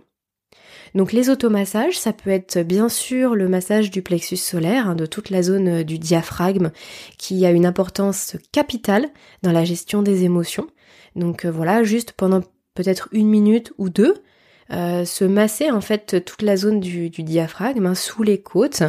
Donc 0.93 1.13
les 1.13 1.29
automassages, 1.29 1.97
ça 1.97 2.11
peut 2.11 2.29
être 2.29 2.59
bien 2.59 2.89
sûr 2.89 3.35
le 3.35 3.47
massage 3.47 3.91
du 3.91 4.01
plexus 4.01 4.37
solaire, 4.37 4.89
hein, 4.89 4.95
de 4.95 5.05
toute 5.05 5.29
la 5.29 5.41
zone 5.41 5.67
euh, 5.67 5.83
du 5.83 5.99
diaphragme, 5.99 6.71
qui 7.17 7.45
a 7.45 7.51
une 7.51 7.65
importance 7.65 8.35
capitale 8.51 9.07
dans 9.41 9.51
la 9.51 9.63
gestion 9.63 10.01
des 10.01 10.23
émotions. 10.23 10.67
Donc 11.15 11.45
euh, 11.45 11.51
voilà, 11.51 11.83
juste 11.83 12.13
pendant 12.13 12.41
peut-être 12.73 13.07
une 13.11 13.29
minute 13.29 13.71
ou 13.77 13.89
deux, 13.89 14.15
se 14.71 15.25
masser 15.25 15.69
en 15.69 15.81
fait 15.81 16.23
toute 16.23 16.41
la 16.41 16.57
zone 16.57 16.79
du, 16.79 17.09
diaphragme, 17.09 17.85
hein, 17.85 17.95
sous 17.95 18.23
les 18.23 18.41
côtes, 18.41 18.83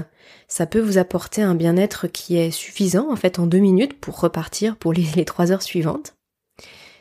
ça 0.48 0.66
peut 0.66 0.80
vous 0.80 0.98
apporter 0.98 1.42
un 1.42 1.54
bien-être 1.54 2.08
qui 2.08 2.36
est 2.36 2.50
suffisant 2.50 3.10
en 3.10 3.16
fait 3.16 3.38
en 3.38 3.46
deux 3.46 3.58
minutes 3.58 3.98
pour 3.98 4.20
repartir 4.20 4.76
pour 4.76 4.92
les, 5.16 5.24
trois 5.24 5.50
heures 5.50 5.62
suivantes. 5.62 6.14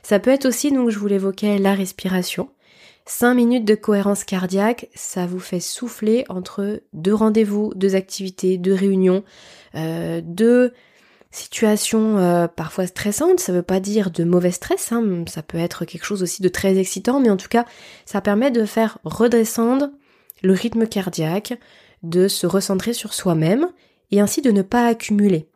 Ça 0.03 0.19
peut 0.19 0.31
être 0.31 0.45
aussi, 0.45 0.71
donc 0.71 0.89
je 0.89 0.97
vous 0.97 1.07
l'évoquais, 1.07 1.57
la 1.57 1.73
respiration. 1.73 2.49
Cinq 3.05 3.33
minutes 3.33 3.65
de 3.65 3.75
cohérence 3.75 4.23
cardiaque, 4.23 4.87
ça 4.95 5.25
vous 5.25 5.39
fait 5.39 5.59
souffler 5.59 6.23
entre 6.29 6.81
deux 6.93 7.13
rendez-vous, 7.13 7.73
deux 7.75 7.95
activités, 7.95 8.57
deux 8.57 8.73
réunions, 8.73 9.23
euh, 9.75 10.21
deux 10.23 10.73
situations 11.31 12.17
euh, 12.17 12.47
parfois 12.47 12.87
stressantes. 12.87 13.39
Ça 13.39 13.53
veut 13.53 13.61
pas 13.61 13.79
dire 13.79 14.11
de 14.11 14.23
mauvais 14.23 14.51
stress, 14.51 14.91
hein. 14.91 15.25
ça 15.27 15.41
peut 15.41 15.57
être 15.57 15.85
quelque 15.85 16.05
chose 16.05 16.23
aussi 16.23 16.41
de 16.41 16.49
très 16.49 16.77
excitant, 16.77 17.19
mais 17.19 17.29
en 17.29 17.37
tout 17.37 17.49
cas, 17.49 17.65
ça 18.05 18.21
permet 18.21 18.51
de 18.51 18.65
faire 18.65 18.99
redescendre 19.03 19.89
le 20.43 20.53
rythme 20.53 20.87
cardiaque, 20.87 21.53
de 22.03 22.27
se 22.27 22.47
recentrer 22.47 22.93
sur 22.93 23.13
soi-même 23.13 23.69
et 24.11 24.19
ainsi 24.19 24.41
de 24.41 24.51
ne 24.51 24.61
pas 24.61 24.87
accumuler. 24.87 25.47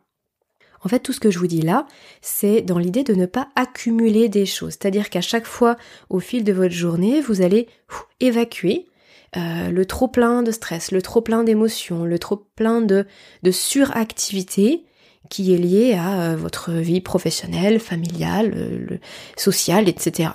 En 0.82 0.88
fait, 0.88 1.00
tout 1.00 1.12
ce 1.12 1.20
que 1.20 1.30
je 1.30 1.38
vous 1.38 1.48
dis 1.48 1.62
là, 1.62 1.86
c'est 2.22 2.62
dans 2.62 2.78
l'idée 2.78 3.02
de 3.02 3.14
ne 3.14 3.26
pas 3.26 3.48
accumuler 3.56 4.28
des 4.28 4.46
choses. 4.46 4.74
C'est-à-dire 4.74 5.10
qu'à 5.10 5.20
chaque 5.20 5.46
fois, 5.46 5.76
au 6.10 6.20
fil 6.20 6.44
de 6.44 6.52
votre 6.52 6.74
journée, 6.74 7.20
vous 7.20 7.42
allez 7.42 7.68
évacuer 8.20 8.86
euh, 9.36 9.70
le 9.70 9.84
trop 9.84 10.06
plein 10.06 10.42
de 10.42 10.52
stress, 10.52 10.92
le 10.92 11.02
trop 11.02 11.22
plein 11.22 11.42
d'émotions, 11.42 12.04
le 12.04 12.18
trop 12.18 12.36
plein 12.54 12.80
de, 12.80 13.04
de 13.42 13.50
suractivité 13.50 14.85
qui 15.28 15.54
est 15.54 15.58
lié 15.58 15.94
à 15.94 16.32
euh, 16.32 16.36
votre 16.36 16.72
vie 16.72 17.00
professionnelle, 17.00 17.80
familiale, 17.80 19.00
sociale, 19.36 19.88
etc. 19.88 20.30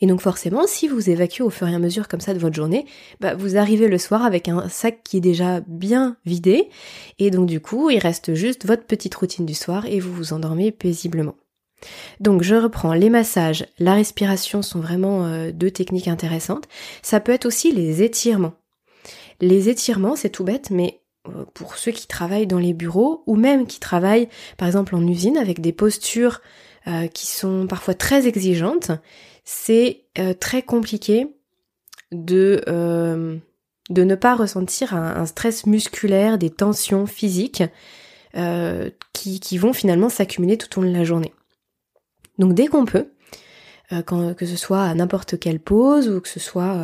Et 0.00 0.06
donc 0.06 0.20
forcément, 0.20 0.66
si 0.66 0.88
vous 0.88 1.08
évacuez 1.08 1.42
au 1.42 1.50
fur 1.50 1.68
et 1.68 1.74
à 1.74 1.78
mesure 1.78 2.08
comme 2.08 2.20
ça 2.20 2.34
de 2.34 2.38
votre 2.38 2.54
journée, 2.54 2.86
bah, 3.20 3.34
vous 3.34 3.56
arrivez 3.56 3.88
le 3.88 3.98
soir 3.98 4.24
avec 4.24 4.48
un 4.48 4.68
sac 4.68 5.00
qui 5.02 5.18
est 5.18 5.20
déjà 5.20 5.60
bien 5.66 6.16
vidé, 6.26 6.68
et 7.18 7.30
donc 7.30 7.46
du 7.46 7.60
coup, 7.60 7.88
il 7.90 7.98
reste 7.98 8.34
juste 8.34 8.66
votre 8.66 8.84
petite 8.84 9.14
routine 9.14 9.46
du 9.46 9.54
soir 9.54 9.86
et 9.86 10.00
vous 10.00 10.12
vous 10.12 10.32
endormez 10.32 10.70
paisiblement. 10.70 11.34
Donc 12.20 12.42
je 12.42 12.54
reprends, 12.54 12.94
les 12.94 13.10
massages, 13.10 13.66
la 13.78 13.94
respiration 13.94 14.62
sont 14.62 14.80
vraiment 14.80 15.26
euh, 15.26 15.50
deux 15.52 15.70
techniques 15.70 16.08
intéressantes. 16.08 16.68
Ça 17.02 17.20
peut 17.20 17.32
être 17.32 17.46
aussi 17.46 17.72
les 17.72 18.02
étirements. 18.02 18.54
Les 19.40 19.68
étirements, 19.68 20.16
c'est 20.16 20.30
tout 20.30 20.44
bête, 20.44 20.70
mais 20.70 20.94
euh, 20.94 21.05
pour 21.54 21.76
ceux 21.76 21.92
qui 21.92 22.06
travaillent 22.06 22.46
dans 22.46 22.58
les 22.58 22.72
bureaux 22.72 23.22
ou 23.26 23.36
même 23.36 23.66
qui 23.66 23.80
travaillent 23.80 24.28
par 24.56 24.68
exemple 24.68 24.94
en 24.94 25.06
usine 25.06 25.36
avec 25.36 25.60
des 25.60 25.72
postures 25.72 26.40
euh, 26.86 27.08
qui 27.08 27.26
sont 27.26 27.66
parfois 27.66 27.94
très 27.94 28.26
exigeantes, 28.28 28.92
c'est 29.44 30.04
euh, 30.18 30.34
très 30.34 30.62
compliqué 30.62 31.28
de, 32.12 32.62
euh, 32.68 33.36
ne 33.90 34.14
pas 34.14 34.34
ressentir 34.34 34.94
un, 34.94 35.26
stress 35.26 35.66
musculaire, 35.66 36.38
des 36.38 36.50
tensions 36.50 37.06
physiques 37.06 37.62
euh, 38.36 38.90
qui, 39.12 39.40
qui, 39.40 39.58
vont 39.58 39.72
finalement 39.72 40.08
s'accumuler 40.08 40.58
tout 40.58 40.78
au 40.78 40.82
long 40.82 40.90
de 40.90 40.96
la 40.96 41.04
journée. 41.04 41.32
Donc 42.38 42.54
dès 42.54 42.66
qu'on 42.66 42.84
peut, 42.84 43.08
quand, 44.06 44.34
que 44.34 44.46
ce 44.46 44.56
soit 44.56 44.82
à 44.82 44.94
n'importe 44.94 45.38
quelle 45.38 45.60
pause 45.60 46.08
ou 46.08 46.20
que 46.20 46.28
ce 46.28 46.40
soit 46.40 46.76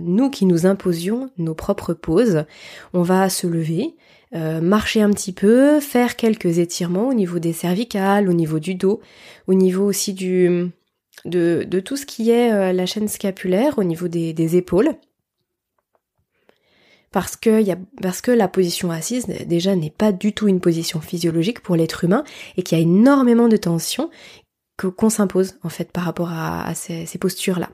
nous 0.00 0.30
qui 0.30 0.46
nous 0.46 0.66
imposions 0.66 1.30
nos 1.38 1.54
propres 1.54 1.94
pauses, 1.94 2.44
on 2.92 3.02
va 3.02 3.28
se 3.30 3.46
lever, 3.46 3.96
marcher 4.32 5.00
un 5.00 5.10
petit 5.10 5.32
peu, 5.32 5.80
faire 5.80 6.16
quelques 6.16 6.58
étirements 6.58 7.08
au 7.08 7.14
niveau 7.14 7.38
des 7.38 7.52
cervicales, 7.52 8.28
au 8.28 8.34
niveau 8.34 8.58
du 8.58 8.74
dos, 8.74 9.00
au 9.46 9.54
niveau 9.54 9.84
aussi 9.84 10.12
du, 10.12 10.70
de, 11.24 11.80
tout 11.80 11.96
ce 11.96 12.06
qui 12.06 12.30
est 12.30 12.52
euh, 12.52 12.72
la 12.72 12.86
chaîne 12.86 13.08
scapulaire 13.08 13.78
au 13.78 13.84
niveau 13.84 14.08
des, 14.08 14.56
épaules. 14.56 14.94
Parce 17.12 17.36
que, 17.36 17.64
parce 18.00 18.20
que 18.20 18.30
la 18.30 18.46
position 18.46 18.92
assise 18.92 19.26
déjà 19.26 19.74
n'est 19.74 19.90
pas 19.90 20.12
du 20.12 20.32
tout 20.32 20.46
une 20.46 20.60
position 20.60 21.00
physiologique 21.00 21.60
pour 21.60 21.74
l'être 21.74 22.04
humain 22.04 22.22
et 22.56 22.62
qu'il 22.62 22.78
y 22.78 22.80
a 22.80 22.84
énormément 22.84 23.48
de 23.48 23.56
tension 23.56 24.10
qu'on 24.88 25.10
s'impose 25.10 25.54
en 25.62 25.68
fait 25.68 25.92
par 25.92 26.04
rapport 26.04 26.30
à, 26.32 26.74
ces, 26.74 27.06
postures-là. 27.18 27.70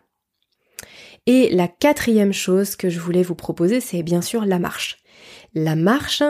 Et 1.27 1.51
la 1.51 1.69
quatrième 1.69 2.33
chose 2.33 2.77
que 2.77 2.89
je 2.89 3.01
voulais 3.01 3.23
vous 3.23 3.35
proposer, 3.35 3.81
c'est 3.81 4.03
bien 4.03 4.23
sûr 4.23 4.45
la 4.45 4.59
marche. 4.59 4.99
La 5.55 5.75
marche, 5.75 6.23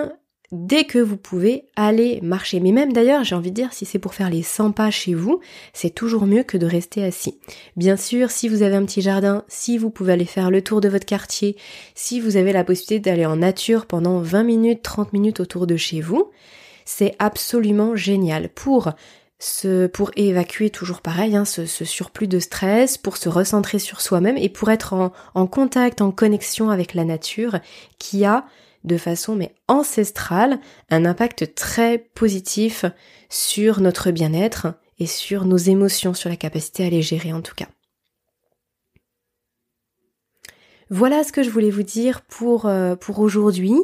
dès 0.53 0.85
que 0.85 0.99
vous 0.99 1.17
pouvez 1.17 1.67
aller 1.77 2.21
marcher. 2.23 2.61
Mais 2.61 2.73
même 2.73 2.93
d'ailleurs, 2.93 3.25
j'ai 3.25 3.35
envie 3.35 3.51
de 3.51 3.57
dire, 3.57 3.73
si 3.73 3.85
c'est 3.85 3.99
pour 3.99 4.15
faire 4.15 4.31
les 4.31 4.43
100 4.43 4.73
pas 4.73 4.91
chez 4.91 5.15
vous, 5.15 5.41
c'est 5.73 5.91
toujours 5.91 6.27
mieux 6.27 6.45
que 6.45 6.57
de 6.57 6.67
rester 6.67 7.05
assis. 7.05 7.39
Bien 7.77 7.97
sûr, 7.97 8.31
si 8.31 8.49
vous 8.49 8.63
avez 8.63 8.77
un 8.77 8.85
petit 8.85 9.03
jardin, 9.03 9.45
si 9.49 9.77
vous 9.77 9.91
pouvez 9.91 10.13
aller 10.13 10.25
faire 10.25 10.51
le 10.51 10.63
tour 10.63 10.81
de 10.81 10.89
votre 10.89 11.07
quartier, 11.07 11.57
si 11.95 12.21
vous 12.21 12.37
avez 12.37 12.53
la 12.53 12.65
possibilité 12.65 13.01
d'aller 13.01 13.27
en 13.27 13.37
nature 13.37 13.87
pendant 13.87 14.21
20 14.21 14.45
minutes, 14.45 14.83
30 14.83 15.13
minutes 15.13 15.41
autour 15.41 15.67
de 15.67 15.77
chez 15.77 16.01
vous, 16.01 16.31
c'est 16.85 17.15
absolument 17.19 17.97
génial 17.97 18.49
pour 18.49 18.93
pour 19.93 20.11
évacuer 20.17 20.71
toujours 20.71 21.03
pareil, 21.03 21.37
hein, 21.37 21.45
ce, 21.45 21.67
surplus 21.67 22.29
de 22.29 22.39
stress, 22.39 22.97
pour 22.97 23.17
se 23.17 23.29
recentrer 23.29 23.79
sur 23.79 24.01
soi-même 24.01 24.37
et 24.37 24.49
pour 24.49 24.71
être 24.71 24.93
en, 24.95 25.13
en 25.35 25.47
contact, 25.47 26.01
en 26.01 26.11
connexion 26.11 26.71
avec 26.71 26.95
la 26.95 27.05
nature 27.05 27.59
qui 27.99 28.25
a 28.25 28.47
de 28.85 28.97
façon 28.97 29.35
mais 29.35 29.55
ancestrale 29.69 30.59
un 30.91 31.05
impact 31.05 31.55
très 31.55 31.99
positif 31.99 32.85
sur 33.29 33.81
notre 33.81 34.11
bien-être 34.11 34.69
et 34.99 35.07
sur 35.07 35.45
nos 35.45 35.57
émotions, 35.57 36.15
sur 36.15 36.31
la 36.31 36.37
capacité 36.37 36.87
à 36.87 36.91
les 36.91 37.03
gérer 37.03 37.33
en 37.33 37.43
tout 37.43 37.55
cas. 37.55 37.69
Voilà 40.89 41.25
ce 41.25 41.33
que 41.33 41.43
je 41.43 41.51
voulais 41.51 41.71
vous 41.71 41.83
dire 41.83 42.23
pour, 42.23 42.67
euh, 42.67 42.95
pour 42.95 43.19
aujourd'hui. 43.19 43.75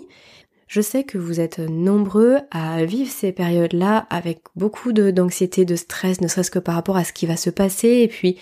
Je 0.73 0.81
sais 0.81 1.05
que 1.05 1.19
vous 1.19 1.39
êtes 1.39 1.59
nombreux 1.59 2.39
à 2.51 2.87
vivre 2.87 3.11
ces 3.11 3.31
périodes-là 3.31 4.07
avec 4.09 4.41
beaucoup 4.57 4.95
d'anxiété, 4.95 5.67
de, 5.67 5.77
stress, 5.77 6.23
ne 6.23 6.29
serait-ce 6.29 6.51
que 6.51 6.59
par 6.59 6.77
rapport 6.77 6.97
à 6.97 7.05
ce 7.05 7.13
qui 7.13 7.27
va 7.27 7.37
se 7.37 7.51
passer, 7.51 7.89
et 7.89 8.09
puis 8.09 8.39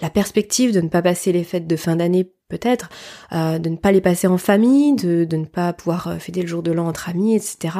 la 0.00 0.10
perspective 0.10 0.72
de 0.72 0.80
ne 0.80 0.88
pas 0.88 1.02
passer 1.02 1.30
les 1.30 1.44
fêtes 1.44 1.68
de 1.68 1.76
fin 1.76 1.94
d'année 1.94 2.32
peut-être, 2.48 2.90
euh, 3.30 3.60
de 3.60 3.68
ne 3.68 3.76
pas 3.76 3.92
les 3.92 4.00
passer 4.00 4.26
en 4.26 4.38
famille, 4.38 4.96
de, 4.96 5.24
de 5.24 5.36
ne 5.36 5.44
pas 5.44 5.72
pouvoir 5.72 6.08
euh, 6.08 6.18
fêter 6.18 6.42
le 6.42 6.48
jour 6.48 6.64
de 6.64 6.72
l'an 6.72 6.88
entre 6.88 7.10
amis, 7.10 7.36
etc. 7.36 7.78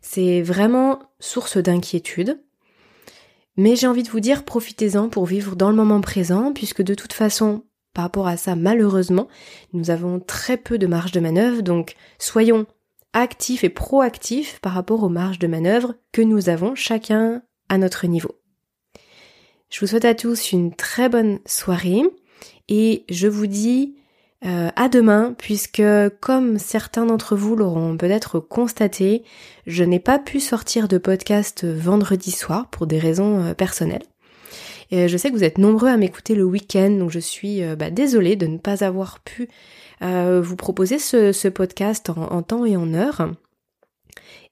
C'est 0.00 0.40
vraiment 0.40 1.00
source 1.20 1.58
d'inquiétude. 1.58 2.40
Mais 3.58 3.76
j'ai 3.76 3.86
envie 3.86 4.04
de 4.04 4.08
vous 4.08 4.20
dire, 4.20 4.46
profitez-en 4.46 5.10
pour 5.10 5.26
vivre 5.26 5.54
dans 5.54 5.68
le 5.68 5.76
moment 5.76 6.00
présent, 6.00 6.54
puisque 6.54 6.80
de 6.80 6.94
toute 6.94 7.12
façon, 7.12 7.64
par 7.92 8.04
rapport 8.04 8.26
à 8.26 8.38
ça, 8.38 8.56
malheureusement, 8.56 9.28
nous 9.74 9.90
avons 9.90 10.18
très 10.18 10.56
peu 10.56 10.78
de 10.78 10.86
marge 10.86 11.12
de 11.12 11.20
manœuvre, 11.20 11.60
donc 11.60 11.94
soyons 12.18 12.64
actifs 13.14 13.64
et 13.64 13.70
proactifs 13.70 14.58
par 14.60 14.72
rapport 14.72 15.02
aux 15.02 15.08
marges 15.08 15.38
de 15.38 15.46
manœuvre 15.46 15.94
que 16.12 16.20
nous 16.20 16.50
avons 16.50 16.74
chacun 16.74 17.42
à 17.68 17.78
notre 17.78 18.06
niveau. 18.06 18.38
Je 19.70 19.80
vous 19.80 19.86
souhaite 19.86 20.04
à 20.04 20.14
tous 20.14 20.52
une 20.52 20.74
très 20.74 21.08
bonne 21.08 21.38
soirée 21.46 22.02
et 22.68 23.04
je 23.08 23.26
vous 23.26 23.46
dis 23.46 23.96
euh, 24.44 24.68
à 24.76 24.88
demain 24.88 25.34
puisque 25.38 25.82
comme 26.20 26.58
certains 26.58 27.06
d'entre 27.06 27.34
vous 27.34 27.56
l'auront 27.56 27.96
peut-être 27.96 28.40
constaté, 28.40 29.24
je 29.66 29.84
n'ai 29.84 30.00
pas 30.00 30.18
pu 30.18 30.38
sortir 30.38 30.86
de 30.86 30.98
podcast 30.98 31.64
vendredi 31.64 32.30
soir 32.30 32.68
pour 32.68 32.86
des 32.86 32.98
raisons 32.98 33.40
euh, 33.40 33.54
personnelles. 33.54 34.04
Et 34.90 35.08
je 35.08 35.16
sais 35.16 35.30
que 35.30 35.36
vous 35.36 35.44
êtes 35.44 35.58
nombreux 35.58 35.88
à 35.88 35.96
m'écouter 35.96 36.34
le 36.34 36.44
week-end, 36.44 36.90
donc 36.90 37.10
je 37.10 37.18
suis 37.18 37.62
euh, 37.62 37.76
bah, 37.76 37.90
désolée 37.90 38.36
de 38.36 38.46
ne 38.46 38.58
pas 38.58 38.84
avoir 38.84 39.20
pu 39.20 39.48
vous 40.00 40.56
proposer 40.56 40.98
ce, 40.98 41.48
podcast 41.48 42.10
en, 42.10 42.42
temps 42.42 42.66
et 42.66 42.76
en 42.76 42.92
heure. 42.92 43.30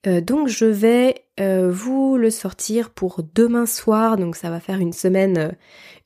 Donc 0.04 0.48
je 0.48 0.64
vais 0.64 1.24
vous 1.38 2.16
le 2.16 2.30
sortir 2.30 2.90
pour 2.90 3.20
demain 3.34 3.66
soir, 3.66 4.16
donc 4.16 4.36
ça 4.36 4.50
va 4.50 4.60
faire 4.60 4.78
une 4.78 4.92
semaine 4.92 5.54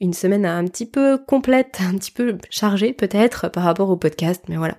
une 0.00 0.12
semaine 0.12 0.44
un 0.44 0.64
petit 0.64 0.86
peu 0.86 1.18
complète, 1.18 1.78
un 1.80 1.96
petit 1.96 2.10
peu 2.10 2.36
chargée 2.50 2.92
peut-être 2.92 3.48
par 3.48 3.64
rapport 3.64 3.90
au 3.90 3.96
podcast, 3.96 4.42
mais 4.48 4.56
voilà. 4.56 4.76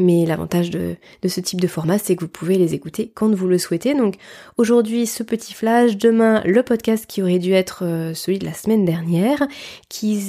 Mais 0.00 0.26
l'avantage 0.26 0.70
de, 0.70 0.94
ce 1.26 1.40
type 1.40 1.60
de 1.60 1.66
format, 1.66 1.98
c'est 1.98 2.14
que 2.14 2.20
vous 2.20 2.30
pouvez 2.30 2.56
les 2.56 2.72
écouter 2.72 3.10
quand 3.12 3.34
vous 3.34 3.48
le 3.48 3.58
souhaitez. 3.58 3.94
Donc 3.94 4.14
aujourd'hui, 4.56 5.06
ce 5.06 5.24
petit 5.24 5.54
flash, 5.54 5.96
demain, 5.96 6.40
le 6.44 6.62
podcast 6.62 7.04
qui 7.06 7.20
aurait 7.20 7.40
dû 7.40 7.52
être 7.52 7.84
euh, 7.84 8.14
celui 8.14 8.38
de 8.38 8.44
la 8.44 8.54
semaine 8.54 8.84
dernière, 8.84 9.48
qui 9.88 10.20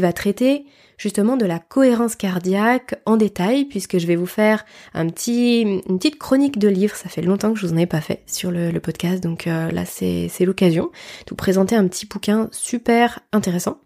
va, 0.00 0.12
traiter 0.12 0.64
justement 0.96 1.36
de 1.36 1.44
la 1.44 1.58
cohérence 1.58 2.14
cardiaque 2.14 3.00
en 3.04 3.16
détail 3.16 3.64
puisque 3.64 3.98
je 3.98 4.06
vais 4.06 4.14
vous 4.14 4.26
faire 4.26 4.64
un 4.94 5.08
petit, 5.08 5.62
une 5.62 5.98
petite 5.98 6.18
chronique 6.18 6.60
de 6.60 6.68
livres. 6.68 6.94
Ça 6.94 7.08
fait 7.08 7.22
longtemps 7.22 7.52
que 7.52 7.58
je 7.58 7.66
vous 7.66 7.72
en 7.72 7.75
ai 7.76 7.86
pas 7.86 8.00
fait 8.00 8.22
sur 8.26 8.50
le, 8.50 8.72
podcast, 8.80 9.22
donc 9.22 9.46
euh, 9.46 9.70
là 9.70 9.84
c'est 9.84 10.44
l'occasion 10.44 10.84
de 10.84 11.30
vous 11.30 11.36
présenter 11.36 11.74
un 11.74 11.86
petit 11.88 12.06
bouquin 12.06 12.48
super 12.52 13.20
intéressant. 13.32 13.78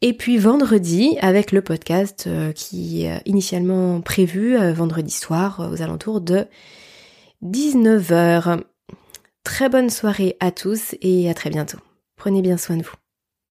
Et 0.00 0.14
puis 0.14 0.36
vendredi, 0.36 1.16
avec 1.20 1.52
le 1.52 1.62
podcast 1.62 2.24
euh, 2.26 2.52
qui 2.52 3.04
est 3.04 3.22
initialement 3.24 4.00
prévu 4.00 4.56
euh, 4.58 4.72
vendredi 4.72 5.12
soir 5.12 5.70
aux 5.72 5.80
alentours 5.80 6.20
de 6.20 6.46
19h. 7.44 8.62
Très 9.44 9.68
bonne 9.68 9.90
soirée 9.90 10.36
à 10.40 10.50
tous 10.50 10.96
et 11.02 11.30
à 11.30 11.34
très 11.34 11.50
bientôt. 11.50 11.78
Prenez 12.16 12.42
bien 12.42 12.56
soin 12.56 12.76
de 12.76 12.82
vous. 12.82 13.01